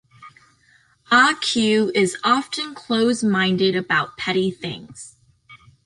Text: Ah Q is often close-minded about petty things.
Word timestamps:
Ah 1.11 1.37
Q 1.41 1.91
is 1.93 2.17
often 2.23 2.73
close-minded 2.73 3.75
about 3.75 4.17
petty 4.17 4.49
things. 4.49 5.17